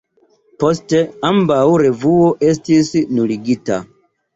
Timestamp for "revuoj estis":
1.85-2.95